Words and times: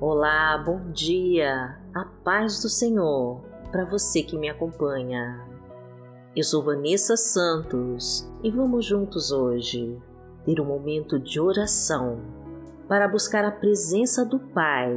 Olá, 0.00 0.56
bom 0.56 0.92
dia, 0.92 1.76
a 1.92 2.04
paz 2.04 2.62
do 2.62 2.68
Senhor 2.68 3.40
para 3.72 3.84
você 3.84 4.22
que 4.22 4.38
me 4.38 4.48
acompanha. 4.48 5.44
Eu 6.36 6.44
sou 6.44 6.62
Vanessa 6.62 7.16
Santos 7.16 8.32
e 8.44 8.48
vamos 8.48 8.86
juntos 8.86 9.32
hoje 9.32 10.00
ter 10.44 10.60
um 10.60 10.64
momento 10.64 11.18
de 11.18 11.40
oração 11.40 12.20
para 12.86 13.08
buscar 13.08 13.44
a 13.44 13.50
presença 13.50 14.24
do 14.24 14.38
Pai 14.38 14.94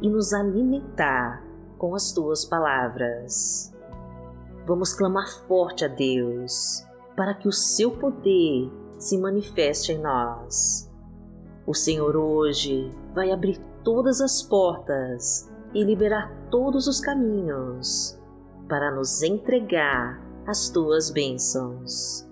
e 0.00 0.08
nos 0.08 0.32
alimentar 0.32 1.44
com 1.76 1.92
as 1.96 2.12
tuas 2.12 2.44
palavras. 2.44 3.74
Vamos 4.64 4.94
clamar 4.94 5.28
forte 5.48 5.84
a 5.84 5.88
Deus 5.88 6.86
para 7.16 7.34
que 7.34 7.48
o 7.48 7.52
seu 7.52 7.90
poder 7.90 8.70
se 8.96 9.18
manifeste 9.18 9.90
em 9.90 9.98
nós. 9.98 10.88
O 11.66 11.74
Senhor 11.74 12.14
hoje 12.14 12.92
vai 13.12 13.32
abrir 13.32 13.58
todas 13.84 14.20
as 14.20 14.42
portas 14.42 15.50
e 15.74 15.82
liberar 15.82 16.32
todos 16.50 16.86
os 16.86 17.00
caminhos 17.00 18.18
para 18.68 18.90
nos 18.90 19.22
entregar 19.22 20.20
as 20.46 20.68
tuas 20.70 21.10
bênçãos. 21.10 22.28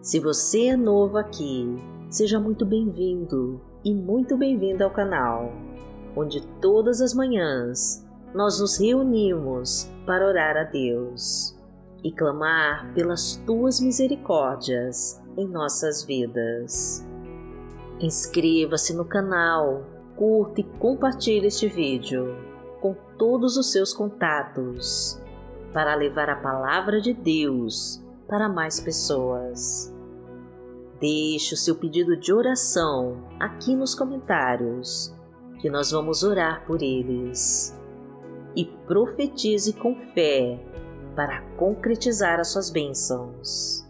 Se 0.00 0.18
você 0.18 0.66
é 0.66 0.76
novo 0.76 1.18
aqui, 1.18 1.76
seja 2.10 2.38
muito 2.38 2.66
bem-vindo 2.66 3.60
e 3.84 3.94
muito 3.94 4.36
bem-vinda 4.36 4.84
ao 4.84 4.90
canal, 4.90 5.52
onde 6.16 6.46
todas 6.60 7.00
as 7.00 7.14
manhãs 7.14 8.04
nós 8.34 8.60
nos 8.60 8.78
reunimos 8.78 9.90
para 10.06 10.26
orar 10.26 10.56
a 10.56 10.64
Deus 10.64 11.56
e 12.02 12.10
clamar 12.10 12.92
pelas 12.94 13.36
tuas 13.46 13.80
misericórdias 13.80 15.22
em 15.36 15.46
nossas 15.46 16.02
vidas. 16.04 17.06
Inscreva-se 18.00 18.94
no 18.94 19.04
canal 19.04 19.84
curta 20.16 20.60
e 20.60 20.64
compartilhe 20.64 21.46
este 21.46 21.68
vídeo 21.68 22.36
com 22.80 22.94
todos 23.16 23.56
os 23.56 23.70
seus 23.70 23.92
contatos 23.92 25.20
para 25.72 25.94
levar 25.94 26.28
a 26.28 26.36
palavra 26.36 27.00
de 27.00 27.12
Deus 27.12 28.02
para 28.28 28.48
mais 28.48 28.80
pessoas. 28.80 29.94
Deixe 31.00 31.54
o 31.54 31.56
seu 31.56 31.74
pedido 31.74 32.16
de 32.16 32.32
oração 32.32 33.24
aqui 33.40 33.74
nos 33.74 33.94
comentários, 33.94 35.14
que 35.60 35.68
nós 35.68 35.90
vamos 35.90 36.22
orar 36.22 36.64
por 36.66 36.82
eles. 36.82 37.76
E 38.54 38.64
profetize 38.86 39.72
com 39.72 39.96
fé 40.14 40.60
para 41.16 41.40
concretizar 41.56 42.38
as 42.38 42.48
suas 42.48 42.70
bênçãos. 42.70 43.84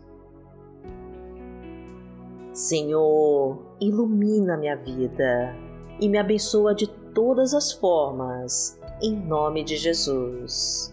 Senhor, 2.53 3.59
ilumina 3.81 4.57
minha 4.57 4.77
vida 4.77 5.55
e 6.03 6.08
me 6.08 6.19
abençoa 6.19 6.75
de 6.75 6.89
todas 6.89 7.55
as 7.55 7.72
formas, 7.72 8.77
em 9.00 9.14
nome 9.14 9.62
de 9.62 9.77
Jesus. 9.77 10.92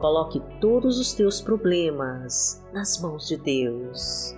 Coloque 0.00 0.42
todos 0.60 0.98
os 0.98 1.12
teus 1.12 1.40
problemas 1.40 2.60
nas 2.72 3.00
mãos 3.00 3.28
de 3.28 3.36
Deus. 3.36 4.34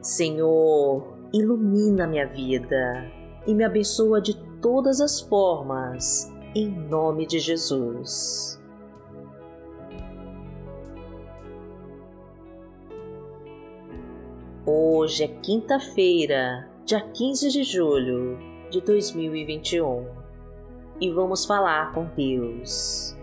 Senhor, 0.00 1.18
ilumina 1.32 2.06
minha 2.06 2.28
vida 2.28 3.10
e 3.44 3.52
me 3.56 3.64
abençoa 3.64 4.20
de 4.20 4.40
todas 4.60 5.00
as 5.00 5.20
formas, 5.20 6.32
em 6.54 6.70
nome 6.70 7.26
de 7.26 7.40
Jesus. 7.40 8.56
Hoje 14.64 15.24
é 15.24 15.28
quinta-feira, 15.28 16.69
dia 16.90 17.00
15 17.00 17.50
de 17.50 17.62
julho 17.62 18.36
de 18.68 18.80
2021 18.80 20.08
e 21.00 21.08
vamos 21.08 21.46
falar 21.46 21.92
com 21.92 22.04
Deus. 22.16 23.16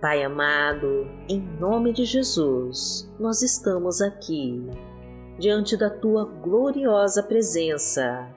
Pai 0.00 0.22
amado, 0.22 1.08
em 1.28 1.40
nome 1.40 1.92
de 1.92 2.04
Jesus, 2.04 3.12
nós 3.18 3.42
estamos 3.42 4.00
aqui, 4.00 4.64
diante 5.40 5.76
da 5.76 5.90
tua 5.90 6.24
gloriosa 6.24 7.20
presença, 7.20 8.28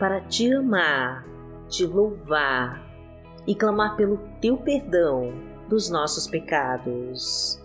para 0.00 0.20
te 0.22 0.52
amar, 0.52 1.24
te 1.68 1.86
louvar 1.86 2.84
e 3.46 3.54
clamar 3.54 3.94
pelo 3.94 4.18
teu 4.40 4.56
perdão 4.56 5.32
dos 5.68 5.88
nossos 5.88 6.26
pecados. 6.26 7.62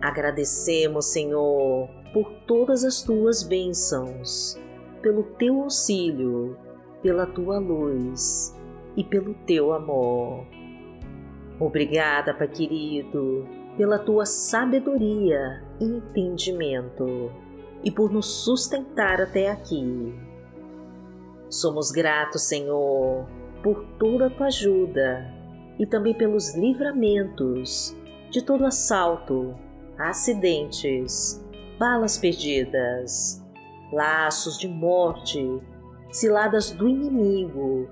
Agradecemos, 0.00 1.04
Senhor, 1.12 2.01
por 2.12 2.30
todas 2.46 2.84
as 2.84 3.02
tuas 3.02 3.42
bênçãos, 3.42 4.58
pelo 5.00 5.22
teu 5.38 5.62
auxílio, 5.62 6.56
pela 7.02 7.26
tua 7.26 7.58
luz 7.58 8.54
e 8.96 9.02
pelo 9.02 9.34
teu 9.46 9.72
amor. 9.72 10.46
Obrigada, 11.58 12.34
Pai 12.34 12.48
querido, 12.48 13.46
pela 13.76 13.98
tua 13.98 14.26
sabedoria 14.26 15.62
e 15.80 15.84
entendimento 15.84 17.32
e 17.82 17.90
por 17.90 18.12
nos 18.12 18.26
sustentar 18.44 19.20
até 19.20 19.50
aqui. 19.50 20.14
Somos 21.48 21.90
gratos, 21.90 22.42
Senhor, 22.42 23.26
por 23.62 23.84
toda 23.98 24.26
a 24.26 24.30
tua 24.30 24.46
ajuda 24.46 25.32
e 25.78 25.86
também 25.86 26.14
pelos 26.14 26.54
livramentos 26.54 27.96
de 28.30 28.42
todo 28.42 28.64
assalto, 28.64 29.54
acidentes 29.98 31.42
balas 31.82 32.16
perdidas, 32.16 33.44
laços 33.92 34.56
de 34.56 34.68
morte, 34.68 35.44
ciladas 36.12 36.70
do 36.70 36.88
inimigo 36.88 37.88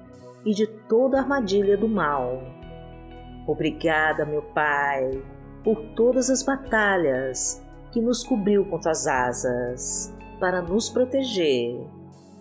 e 0.47 0.55
de 0.55 0.65
toda 0.65 1.19
armadilha 1.19 1.77
do 1.77 1.89
mal. 1.89 2.41
Obrigada, 3.49 4.25
meu 4.25 4.43
Pai, 4.43 5.21
por 5.65 5.77
todas 5.97 6.31
as 6.31 6.41
batalhas 6.41 7.61
que 7.91 8.01
nos 8.01 8.23
cobriu 8.23 8.65
com 8.65 8.79
tuas 8.79 9.09
asas 9.09 10.15
para 10.39 10.63
nos 10.63 10.89
proteger 10.89 11.85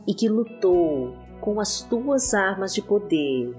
e 0.07 0.13
que 0.13 0.29
lutou 0.29 1.15
com 1.41 1.59
as 1.59 1.81
tuas 1.81 2.31
armas 2.35 2.75
de 2.75 2.83
poder, 2.83 3.57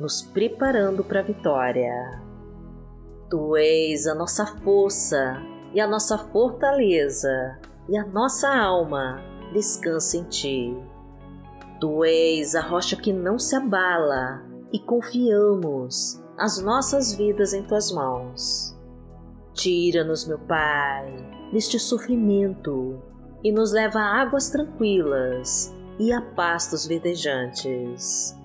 nos 0.00 0.22
preparando 0.22 1.04
para 1.04 1.20
a 1.20 1.22
vitória. 1.22 2.20
Tu 3.30 3.56
és 3.58 4.08
a 4.08 4.14
nossa 4.16 4.44
força 4.44 5.40
e 5.74 5.80
a 5.80 5.86
nossa 5.86 6.16
fortaleza 6.16 7.58
e 7.88 7.96
a 7.96 8.06
nossa 8.06 8.48
alma 8.48 9.22
descansa 9.52 10.16
em 10.16 10.24
Ti. 10.24 10.76
Tu 11.80 12.04
és 12.04 12.54
a 12.54 12.60
rocha 12.60 12.96
que 12.96 13.12
não 13.12 13.38
se 13.38 13.54
abala 13.54 14.42
e 14.72 14.78
confiamos 14.78 16.22
as 16.36 16.60
nossas 16.60 17.14
vidas 17.14 17.52
em 17.52 17.62
Tuas 17.62 17.92
mãos. 17.92 18.76
Tira-nos, 19.54 20.26
meu 20.26 20.38
Pai, 20.38 21.14
deste 21.52 21.78
sofrimento 21.78 23.00
e 23.42 23.52
nos 23.52 23.72
leva 23.72 24.00
a 24.00 24.20
águas 24.20 24.50
tranquilas 24.50 25.74
e 25.98 26.12
a 26.12 26.20
pastos 26.20 26.86
verdejantes. 26.86 28.36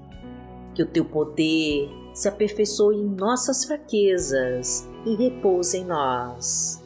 Que 0.73 0.83
o 0.83 0.87
Teu 0.87 1.05
poder 1.05 1.89
se 2.13 2.27
aperfeiçoe 2.27 2.97
em 2.97 3.09
nossas 3.09 3.65
fraquezas 3.65 4.87
e 5.05 5.15
repouse 5.15 5.77
em 5.77 5.85
nós 5.85 6.82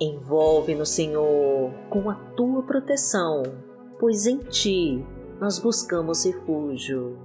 Envolve-nos, 0.00 0.88
Senhor, 0.88 1.74
com 1.90 2.08
a 2.08 2.14
tua 2.34 2.62
proteção, 2.62 3.42
pois 3.98 4.26
em 4.26 4.38
ti 4.38 5.04
nós 5.38 5.58
buscamos 5.58 6.24
refúgio. 6.24 7.18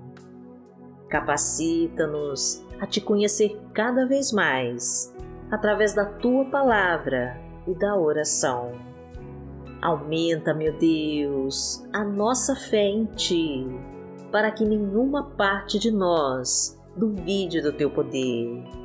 Capacita-nos 1.07 2.65
a 2.81 2.85
te 2.85 2.99
conhecer 2.99 3.57
cada 3.73 4.05
vez 4.05 4.33
mais 4.33 5.15
através 5.49 5.93
da 5.93 6.03
tua 6.03 6.43
palavra 6.49 7.39
e 7.65 7.73
da 7.73 7.95
oração. 7.95 8.73
Aumenta, 9.81 10.53
meu 10.53 10.77
Deus, 10.77 11.87
a 11.93 12.03
nossa 12.03 12.57
fé 12.57 12.83
em 12.83 13.05
ti, 13.05 13.65
para 14.33 14.51
que 14.51 14.65
nenhuma 14.65 15.31
parte 15.37 15.79
de 15.79 15.91
nós 15.91 16.77
duvide 16.97 17.61
do 17.61 17.71
teu 17.71 17.89
poder. 17.89 18.84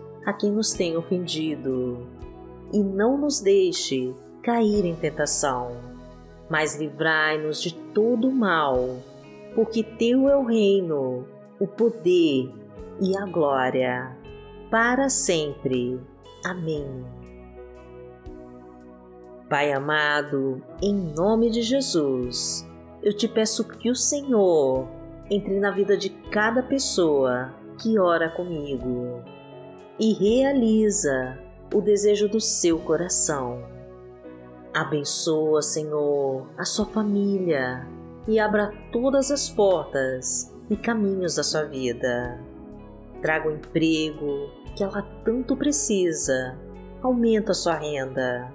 a 0.25 0.33
quem 0.33 0.51
nos 0.51 0.73
tem 0.73 0.95
ofendido 0.95 2.07
e 2.73 2.83
não 2.83 3.17
nos 3.17 3.39
deixe 3.39 4.13
cair 4.41 4.85
em 4.85 4.95
tentação, 4.95 5.71
mas 6.49 6.75
livrai-nos 6.75 7.61
de 7.61 7.73
todo 7.73 8.31
mal, 8.31 8.97
porque 9.55 9.83
Teu 9.83 10.27
é 10.29 10.35
o 10.35 10.45
reino, 10.45 11.25
o 11.59 11.67
poder 11.67 12.51
e 12.99 13.17
a 13.17 13.25
glória, 13.25 14.15
para 14.69 15.09
sempre. 15.09 15.99
Amém. 16.45 17.05
Pai 19.49 19.73
amado, 19.73 20.61
em 20.81 20.95
nome 20.95 21.49
de 21.49 21.61
Jesus, 21.61 22.67
eu 23.03 23.15
te 23.15 23.27
peço 23.27 23.67
que 23.67 23.89
o 23.89 23.95
Senhor 23.95 24.87
entre 25.29 25.59
na 25.59 25.71
vida 25.71 25.97
de 25.97 26.09
cada 26.09 26.63
pessoa 26.63 27.53
que 27.77 27.99
ora 27.99 28.29
comigo 28.29 29.21
e 30.01 30.13
realiza 30.13 31.37
o 31.71 31.79
desejo 31.79 32.27
do 32.27 32.41
seu 32.41 32.79
coração. 32.79 33.63
Abençoa, 34.73 35.61
Senhor, 35.61 36.47
a 36.57 36.65
sua 36.65 36.87
família 36.87 37.87
e 38.27 38.39
abra 38.39 38.73
todas 38.91 39.29
as 39.29 39.47
portas 39.47 40.51
e 40.71 40.75
caminhos 40.75 41.35
da 41.35 41.43
sua 41.43 41.65
vida. 41.65 42.43
Traga 43.21 43.47
o 43.47 43.51
emprego 43.51 44.49
que 44.75 44.83
ela 44.83 45.03
tanto 45.23 45.55
precisa, 45.55 46.57
aumenta 47.03 47.51
a 47.51 47.55
sua 47.55 47.75
renda, 47.75 48.51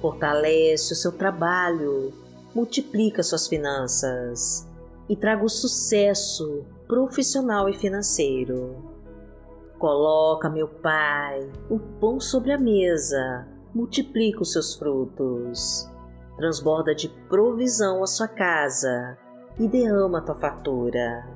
fortalece 0.00 0.92
o 0.92 0.96
seu 0.96 1.12
trabalho, 1.12 2.12
multiplica 2.52 3.22
suas 3.22 3.46
finanças 3.46 4.68
e 5.08 5.14
traga 5.14 5.44
o 5.44 5.48
sucesso 5.48 6.64
profissional 6.88 7.68
e 7.68 7.74
financeiro. 7.74 8.89
Coloca, 9.80 10.50
meu 10.50 10.68
Pai, 10.68 11.50
o 11.70 11.78
pão 11.78 12.20
sobre 12.20 12.52
a 12.52 12.58
mesa, 12.58 13.48
multiplica 13.74 14.42
os 14.42 14.52
seus 14.52 14.74
frutos, 14.74 15.90
transborda 16.36 16.94
de 16.94 17.08
provisão 17.30 18.02
a 18.02 18.06
sua 18.06 18.28
casa 18.28 19.16
e 19.58 19.66
derrama 19.66 20.18
a 20.18 20.20
tua 20.20 20.34
fartura. 20.34 21.26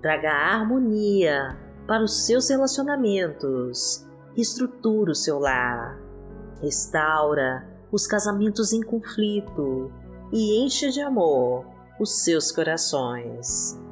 Traga 0.00 0.30
harmonia 0.30 1.58
para 1.84 2.04
os 2.04 2.24
seus 2.24 2.48
relacionamentos, 2.48 4.06
estrutura 4.36 5.10
o 5.10 5.16
seu 5.16 5.40
lar, 5.40 5.98
restaura 6.62 7.68
os 7.90 8.06
casamentos 8.06 8.72
em 8.72 8.82
conflito 8.82 9.90
e 10.32 10.64
enche 10.64 10.90
de 10.90 11.00
amor 11.00 11.66
os 11.98 12.22
seus 12.22 12.52
corações. 12.52 13.82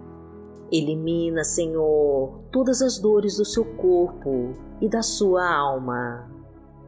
Elimina, 0.72 1.44
Senhor, 1.44 2.44
todas 2.50 2.80
as 2.80 2.98
dores 2.98 3.36
do 3.36 3.44
seu 3.44 3.62
corpo 3.76 4.54
e 4.80 4.88
da 4.88 5.02
sua 5.02 5.46
alma. 5.46 6.30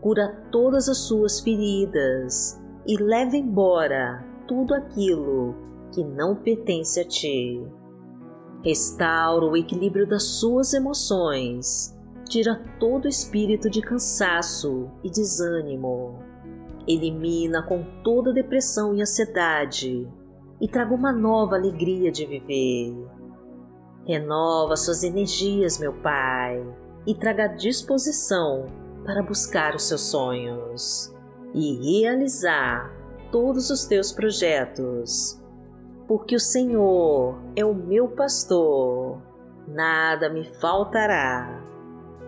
Cura 0.00 0.48
todas 0.50 0.88
as 0.88 0.96
suas 0.96 1.40
feridas 1.40 2.58
e 2.86 2.96
leva 2.96 3.36
embora 3.36 4.24
tudo 4.48 4.72
aquilo 4.72 5.54
que 5.92 6.02
não 6.02 6.34
pertence 6.34 6.98
a 6.98 7.04
ti. 7.06 7.62
Restaura 8.62 9.44
o 9.44 9.54
equilíbrio 9.56 10.06
das 10.06 10.22
suas 10.22 10.72
emoções, 10.72 11.94
tira 12.26 12.64
todo 12.80 13.06
espírito 13.06 13.68
de 13.68 13.82
cansaço 13.82 14.90
e 15.02 15.10
desânimo. 15.10 16.20
Elimina 16.88 17.62
com 17.62 17.84
toda 18.02 18.32
depressão 18.32 18.94
e 18.94 19.02
ansiedade 19.02 20.08
e 20.58 20.68
traga 20.68 20.94
uma 20.94 21.12
nova 21.12 21.56
alegria 21.56 22.10
de 22.10 22.24
viver. 22.24 23.23
Renova 24.06 24.76
suas 24.76 25.02
energias, 25.02 25.78
meu 25.78 25.92
Pai, 25.94 26.62
e 27.06 27.14
traga 27.14 27.46
disposição 27.46 28.66
para 29.04 29.22
buscar 29.22 29.74
os 29.74 29.88
seus 29.88 30.02
sonhos 30.02 31.14
e 31.54 32.00
realizar 32.00 32.92
todos 33.32 33.70
os 33.70 33.86
teus 33.86 34.12
projetos. 34.12 35.40
Porque 36.06 36.36
o 36.36 36.40
Senhor 36.40 37.38
é 37.56 37.64
o 37.64 37.74
meu 37.74 38.08
pastor, 38.08 39.22
nada 39.66 40.28
me 40.28 40.44
faltará. 40.60 41.62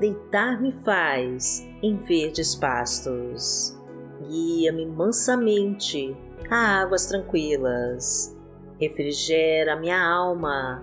Deitar-me 0.00 0.73
faz 0.82 1.67
em 1.82 1.96
verdes 1.96 2.55
pastos. 2.55 3.78
Guia-me 4.26 4.87
mansamente 4.87 6.17
a 6.50 6.81
águas 6.81 7.06
tranquilas. 7.06 8.34
Refrigera 8.78 9.76
minha 9.76 10.02
alma, 10.02 10.82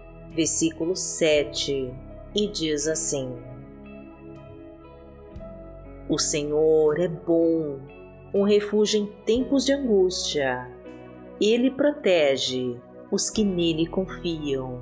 versículo 0.33 0.95
7, 0.95 1.93
e 2.35 2.47
diz 2.47 2.87
assim: 2.87 3.35
O 6.07 6.17
Senhor 6.17 6.99
é 6.99 7.07
bom, 7.07 7.79
um 8.33 8.43
refúgio 8.43 9.01
em 9.01 9.07
tempos 9.25 9.65
de 9.65 9.73
angústia. 9.73 10.69
Ele 11.39 11.71
protege 11.71 12.79
os 13.11 13.29
que 13.29 13.43
nele 13.43 13.87
confiam. 13.87 14.79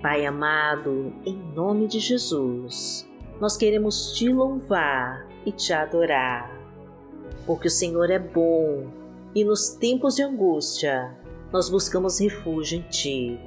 Pai 0.00 0.24
amado, 0.24 1.12
em 1.26 1.36
nome 1.54 1.86
de 1.86 1.98
Jesus, 1.98 3.08
nós 3.40 3.56
queremos 3.56 4.12
te 4.12 4.28
louvar 4.28 5.26
e 5.44 5.50
te 5.50 5.72
adorar, 5.72 6.50
porque 7.46 7.68
o 7.68 7.70
Senhor 7.70 8.10
é 8.10 8.18
bom 8.18 8.86
e 9.34 9.42
nos 9.44 9.70
tempos 9.70 10.14
de 10.14 10.22
angústia 10.22 11.23
nós 11.54 11.68
buscamos 11.68 12.18
refúgio 12.18 12.80
em 12.80 12.82
Ti. 12.88 13.40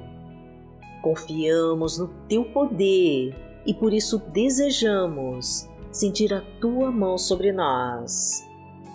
Confiamos 1.02 1.98
no 1.98 2.08
Teu 2.26 2.42
poder 2.42 3.36
e 3.66 3.74
por 3.74 3.92
isso 3.92 4.18
desejamos 4.32 5.68
sentir 5.92 6.32
a 6.32 6.40
Tua 6.58 6.90
mão 6.90 7.18
sobre 7.18 7.52
nós, 7.52 8.42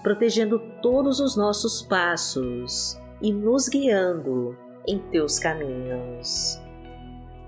protegendo 0.02 0.58
todos 0.82 1.20
os 1.20 1.38
nossos 1.38 1.84
passos 1.84 3.00
e 3.22 3.32
nos 3.32 3.70
guiando 3.70 4.58
em 4.88 4.98
Teus 4.98 5.38
caminhos. 5.38 6.60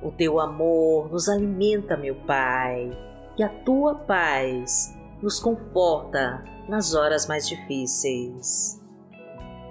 O 0.03 0.11
Teu 0.11 0.39
amor 0.39 1.11
nos 1.11 1.27
alimenta, 1.27 1.97
meu 1.97 2.13
Pai, 2.27 2.95
e 3.39 3.41
a 3.41 3.49
Tua 3.49 3.95
paz 3.95 4.95
nos 5.19 5.39
conforta 5.39 6.43
nas 6.69 6.93
horas 6.93 7.27
mais 7.27 7.49
difíceis. 7.49 8.84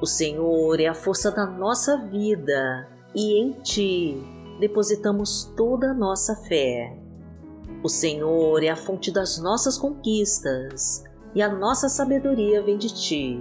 O 0.00 0.06
Senhor 0.06 0.80
é 0.80 0.86
a 0.86 0.94
força 0.94 1.30
da 1.30 1.46
nossa 1.46 1.96
vida 2.08 2.88
e 3.14 3.40
em 3.40 3.52
Ti 3.52 4.20
depositamos 4.58 5.52
toda 5.56 5.92
a 5.92 5.94
nossa 5.94 6.34
fé. 6.48 6.98
O 7.82 7.88
Senhor 7.88 8.62
é 8.64 8.68
a 8.68 8.76
fonte 8.76 9.12
das 9.12 9.38
nossas 9.38 9.78
conquistas 9.78 11.04
e 11.34 11.40
a 11.40 11.48
nossa 11.48 11.88
sabedoria 11.88 12.60
vem 12.60 12.76
de 12.76 12.92
Ti. 12.92 13.40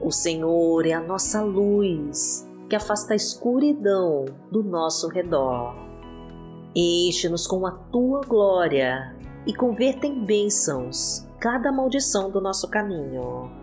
O 0.00 0.10
Senhor 0.10 0.86
é 0.86 0.92
a 0.92 1.00
nossa 1.00 1.42
luz 1.42 2.48
que 2.68 2.74
afasta 2.74 3.12
a 3.12 3.16
escuridão 3.16 4.24
do 4.50 4.62
nosso 4.62 5.08
redor. 5.08 5.74
Enche-nos 6.74 7.46
com 7.46 7.66
a 7.66 7.72
Tua 7.72 8.22
glória 8.22 9.14
e 9.46 9.54
converta 9.54 10.06
em 10.06 10.24
bênçãos 10.24 11.26
cada 11.38 11.70
maldição 11.70 12.30
do 12.30 12.40
nosso 12.40 12.68
caminho 12.70 13.61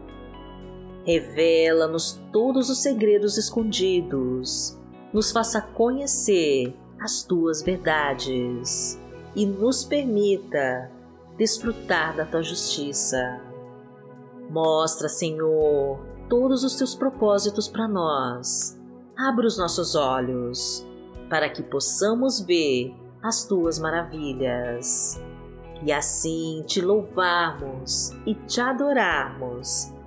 Revela-nos 1.06 2.20
todos 2.32 2.70
os 2.70 2.82
segredos 2.82 3.38
escondidos, 3.38 4.78
nos 5.14 5.32
faça 5.32 5.62
conhecer 5.62 6.76
as 7.00 7.24
tuas 7.24 7.62
verdades 7.62 9.00
e 9.36 9.46
nos 9.46 9.84
permita 9.84 10.92
desfrutar 11.38 12.16
da 12.16 12.26
tua 12.26 12.44
justiça. 12.44 13.42
Mostra, 14.50 15.08
Senhor, 15.08 16.00
todos 16.28 16.64
os 16.64 16.76
teus 16.76 16.96
propósitos 16.96 17.68
para 17.68 17.88
nós. 17.88 18.80
Abra 19.18 19.48
os 19.48 19.58
nossos 19.58 19.96
olhos 19.96 20.86
para 21.30 21.50
que 21.50 21.64
possamos 21.64 22.42
ver 22.42 22.94
as 23.22 23.46
tuas 23.46 23.80
maravilhas 23.80 25.22
e 25.84 25.92
assim 25.92 26.64
te 26.66 26.82
louvarmos 26.82 28.12
e 28.26 28.34
te 28.34 28.60
adorarmos 28.60 29.94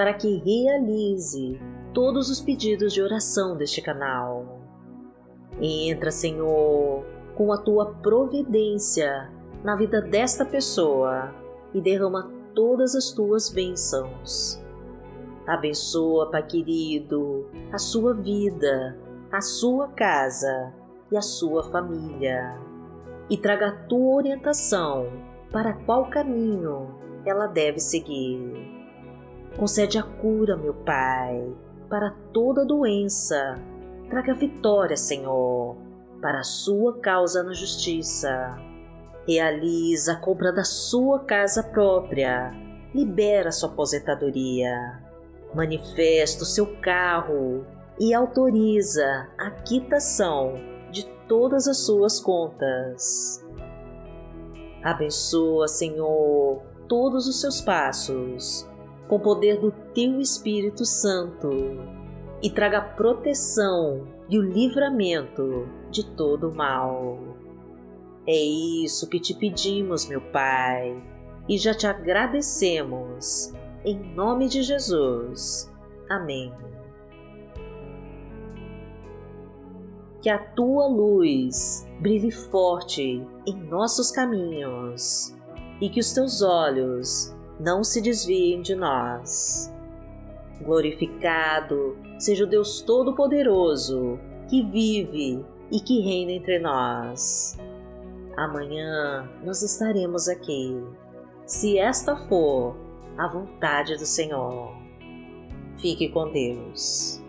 para 0.00 0.14
que 0.14 0.38
realize 0.38 1.60
todos 1.92 2.30
os 2.30 2.40
pedidos 2.40 2.94
de 2.94 3.02
oração 3.02 3.54
deste 3.54 3.82
canal. 3.82 4.58
Entra, 5.60 6.10
Senhor, 6.10 7.04
com 7.34 7.52
a 7.52 7.58
Tua 7.58 7.84
providência 7.96 9.30
na 9.62 9.76
vida 9.76 10.00
desta 10.00 10.42
pessoa 10.42 11.34
e 11.74 11.82
derrama 11.82 12.32
todas 12.54 12.94
as 12.94 13.12
Tuas 13.12 13.50
bênçãos. 13.50 14.58
Abençoa, 15.46 16.30
Pai 16.30 16.46
querido, 16.46 17.50
a 17.70 17.76
sua 17.76 18.14
vida, 18.14 18.98
a 19.30 19.42
sua 19.42 19.88
casa 19.88 20.72
e 21.12 21.16
a 21.18 21.20
sua 21.20 21.64
família 21.64 22.58
e 23.28 23.36
traga 23.36 23.68
a 23.68 23.76
tua 23.84 24.14
orientação 24.14 25.12
para 25.52 25.74
qual 25.74 26.08
caminho 26.08 26.88
ela 27.26 27.46
deve 27.46 27.80
seguir. 27.80 28.69
Concede 29.60 29.98
a 29.98 30.02
cura, 30.02 30.56
meu 30.56 30.72
Pai, 30.72 31.54
para 31.86 32.16
toda 32.32 32.64
doença. 32.64 33.60
Traga 34.08 34.32
vitória, 34.32 34.96
Senhor, 34.96 35.76
para 36.22 36.40
a 36.40 36.44
sua 36.44 36.98
causa 36.98 37.42
na 37.42 37.52
justiça. 37.52 38.56
Realiza 39.28 40.14
a 40.14 40.16
compra 40.16 40.50
da 40.50 40.64
sua 40.64 41.18
casa 41.26 41.62
própria. 41.62 42.50
Libera 42.94 43.52
sua 43.52 43.68
aposentadoria. 43.68 44.98
Manifesta 45.54 46.42
o 46.42 46.46
seu 46.46 46.80
carro 46.80 47.66
e 47.98 48.14
autoriza 48.14 49.28
a 49.36 49.50
quitação 49.50 50.54
de 50.90 51.04
todas 51.28 51.68
as 51.68 51.84
suas 51.84 52.18
contas. 52.18 53.44
Abençoa, 54.82 55.68
Senhor, 55.68 56.62
todos 56.88 57.28
os 57.28 57.42
seus 57.42 57.60
passos 57.60 58.69
com 59.10 59.16
o 59.16 59.20
poder 59.20 59.58
do 59.58 59.72
teu 59.92 60.20
Espírito 60.20 60.84
Santo 60.84 61.50
e 62.40 62.48
traga 62.48 62.80
proteção 62.80 64.06
e 64.28 64.38
o 64.38 64.42
livramento 64.42 65.68
de 65.90 66.06
todo 66.14 66.48
o 66.48 66.54
mal. 66.54 67.18
É 68.24 68.36
isso 68.36 69.08
que 69.08 69.18
te 69.18 69.34
pedimos, 69.34 70.06
meu 70.06 70.20
Pai, 70.20 70.96
e 71.48 71.58
já 71.58 71.74
te 71.74 71.88
agradecemos. 71.88 73.52
Em 73.84 73.98
nome 74.14 74.46
de 74.46 74.62
Jesus. 74.62 75.68
Amém. 76.08 76.54
que 80.22 80.28
a 80.28 80.38
tua 80.38 80.86
luz 80.86 81.88
brilhe 81.98 82.30
forte 82.30 83.26
em 83.46 83.56
nossos 83.70 84.10
caminhos 84.10 85.34
e 85.80 85.88
que 85.88 85.98
os 85.98 86.12
teus 86.12 86.42
olhos 86.42 87.34
não 87.60 87.84
se 87.84 88.00
desviem 88.00 88.62
de 88.62 88.74
nós. 88.74 89.72
Glorificado 90.62 91.96
seja 92.18 92.44
o 92.44 92.46
Deus 92.46 92.80
Todo-Poderoso 92.80 94.18
que 94.48 94.62
vive 94.62 95.44
e 95.70 95.78
que 95.80 96.00
reina 96.00 96.32
entre 96.32 96.58
nós. 96.58 97.58
Amanhã 98.36 99.28
nós 99.44 99.62
estaremos 99.62 100.28
aqui, 100.28 100.82
se 101.46 101.78
esta 101.78 102.16
for 102.28 102.76
a 103.18 103.28
vontade 103.28 103.96
do 103.96 104.06
Senhor. 104.06 104.74
Fique 105.78 106.08
com 106.08 106.30
Deus. 106.32 107.19